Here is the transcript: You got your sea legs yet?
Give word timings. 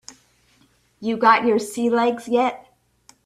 You 0.99 1.15
got 1.15 1.45
your 1.45 1.59
sea 1.59 1.91
legs 1.91 2.27
yet? 2.27 2.73